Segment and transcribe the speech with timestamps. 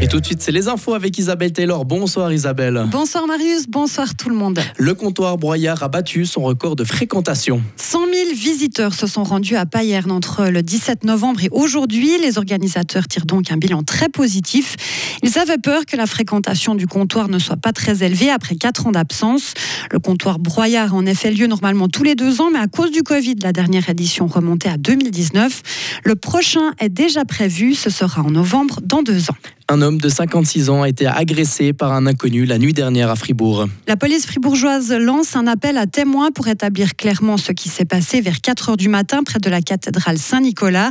[0.00, 1.84] Et tout de suite, c'est les infos avec Isabelle Taylor.
[1.84, 2.84] Bonsoir Isabelle.
[2.88, 4.60] Bonsoir Marius, bonsoir tout le monde.
[4.76, 7.60] Le comptoir Broyard a battu son record de fréquentation.
[7.76, 12.16] 100 000 visiteurs se sont rendus à Payerne entre le 17 novembre et aujourd'hui.
[12.22, 14.76] Les organisateurs tirent donc un bilan très positif.
[15.24, 18.86] Ils avaient peur que la fréquentation du comptoir ne soit pas très élevée après 4
[18.86, 19.54] ans d'absence.
[19.90, 22.92] Le comptoir Broyard a en effet lieu normalement tous les deux ans, mais à cause
[22.92, 26.00] du Covid, la dernière édition remontait à 2019.
[26.04, 29.36] Le prochain est déjà prévu, ce sera en novembre dans deux ans.
[29.70, 33.16] Un homme de 56 ans a été agressé par un inconnu la nuit dernière à
[33.16, 33.66] Fribourg.
[33.86, 38.22] La police fribourgeoise lance un appel à témoins pour établir clairement ce qui s'est passé
[38.22, 40.90] vers 4 heures du matin près de la cathédrale Saint-Nicolas.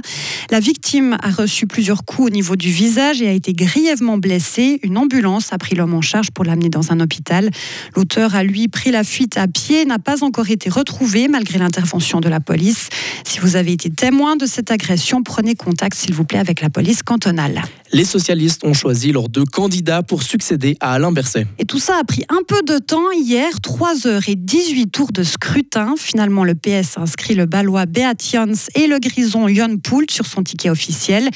[0.52, 4.80] La victime a reçu plusieurs coups au niveau du visage et a été grièvement blessée.
[4.84, 7.50] Une ambulance a pris l'homme en charge pour l'amener dans un hôpital.
[7.96, 11.58] L'auteur a lui pris la fuite à pied et n'a pas encore été retrouvé malgré
[11.58, 12.90] l'intervention de la police.
[13.24, 16.70] Si vous avez été témoin de cette agression, prenez contact s'il vous plaît avec la
[16.70, 17.64] police cantonale.
[17.94, 21.48] Les socialistes ont choisi leurs deux candidats pour succéder à Alain Berset.
[21.60, 25.12] Et tout ça a pris un peu de temps hier, 3 heures et 18 tours
[25.12, 25.96] de scrutin.
[25.98, 30.44] Finalement, le PS inscrit le Balois Beat Jans et le Grison Jon Poult sur son
[30.44, 31.30] ticket officiel.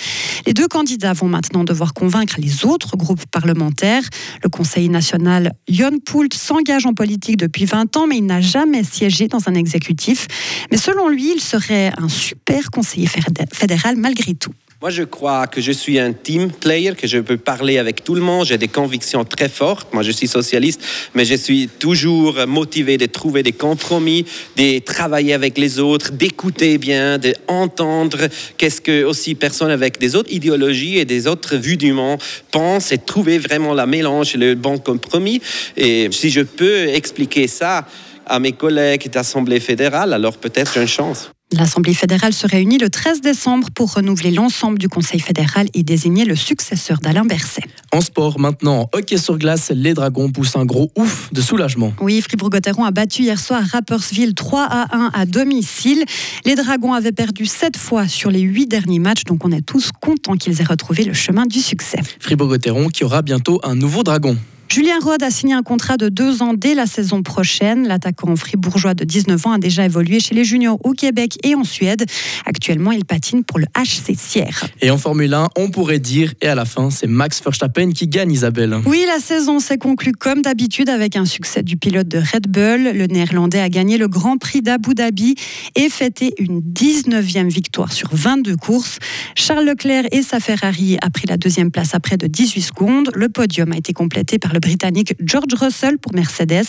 [0.45, 4.03] Les deux candidats vont maintenant devoir convaincre les autres groupes parlementaires.
[4.44, 8.83] Le Conseil national Jon Poult s'engage en politique depuis 20 ans, mais il n'a jamais
[8.83, 10.27] siégé dans un exécutif.
[10.72, 13.08] Mais selon lui, il serait un super conseiller
[13.52, 14.53] fédéral malgré tout.
[14.81, 18.15] Moi, je crois que je suis un team player, que je peux parler avec tout
[18.15, 18.47] le monde.
[18.47, 19.93] J'ai des convictions très fortes.
[19.93, 20.81] Moi, je suis socialiste,
[21.13, 24.25] mais je suis toujours motivé de trouver des compromis,
[24.57, 30.33] de travailler avec les autres, d'écouter bien, d'entendre qu'est-ce que aussi personne avec des autres
[30.33, 34.79] idéologies et des autres vues du monde pense et trouver vraiment la mélange le bon
[34.79, 35.43] compromis.
[35.77, 37.85] Et si je peux expliquer ça
[38.25, 41.29] à mes collègues d'Assemblée fédérale, alors peut-être j'ai une chance.
[41.53, 46.23] L'Assemblée fédérale se réunit le 13 décembre pour renouveler l'ensemble du Conseil fédéral et désigner
[46.23, 47.63] le successeur d'Alain Berset.
[47.91, 51.93] En sport, maintenant, hockey sur glace, les Dragons poussent un gros ouf de soulagement.
[51.99, 56.05] Oui, Fribourg-Gotteron a battu hier soir Rappersville 3 à 1 à domicile.
[56.45, 59.92] Les Dragons avaient perdu 7 fois sur les 8 derniers matchs, donc on est tous
[59.92, 61.99] contents qu'ils aient retrouvé le chemin du succès.
[62.21, 64.37] Fribourg-Gotteron qui aura bientôt un nouveau dragon.
[64.71, 67.89] Julien Rode a signé un contrat de deux ans dès la saison prochaine.
[67.89, 71.65] L'attaquant fribourgeois de 19 ans a déjà évolué chez les juniors au Québec et en
[71.65, 72.05] Suède.
[72.45, 74.64] Actuellement, il patine pour le HC Sierre.
[74.80, 78.08] Et en Formule 1, on pourrait dire, et à la fin, c'est Max Verstappen qui
[78.08, 78.77] gagne, Isabelle.
[78.86, 82.98] Oui, la saison s'est conclue comme d'habitude avec un succès du pilote de Red Bull.
[82.98, 85.36] Le néerlandais a gagné le Grand Prix d'Abu Dhabi
[85.76, 88.99] et fêté une 19e victoire sur 22 courses.
[89.36, 93.11] Charles Leclerc et sa Ferrari a pris la deuxième place après de 18 secondes.
[93.15, 96.67] Le podium a été complété par le britannique George Russell pour Mercedes.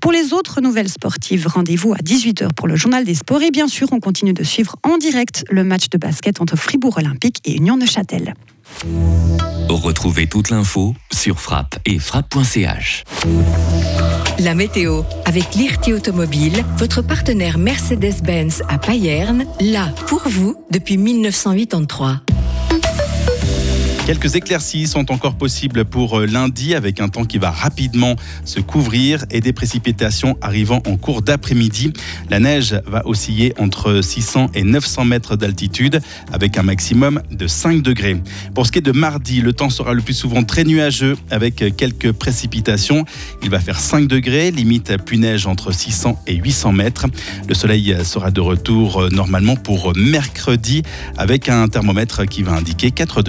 [0.00, 3.42] Pour les autres nouvelles sportives, rendez-vous à 18h pour le journal des sports.
[3.42, 6.98] Et bien sûr, on continue de suivre en direct le match de basket entre Fribourg
[6.98, 8.34] Olympique et Union de Châtel.
[9.68, 13.04] Retrouvez toute l'info sur frappe et frappe.ch.
[14.38, 22.22] La météo avec l'IRT Automobile, votre partenaire Mercedes-Benz à Payerne, là pour vous depuis 1983.
[24.08, 28.58] Quelques éclaircies sont encore possibles pour euh, lundi avec un temps qui va rapidement se
[28.58, 31.92] couvrir et des précipitations arrivant en cours d'après-midi.
[32.30, 36.00] La neige va osciller entre 600 et 900 mètres d'altitude
[36.32, 38.16] avec un maximum de 5 degrés.
[38.54, 41.56] Pour ce qui est de mardi, le temps sera le plus souvent très nuageux avec
[41.76, 43.04] quelques précipitations.
[43.42, 47.04] Il va faire 5 degrés, limite plus neige entre 600 et 800 mètres.
[47.46, 50.82] Le soleil sera de retour euh, normalement pour mercredi
[51.18, 53.26] avec un thermomètre qui va indiquer 4 degrés.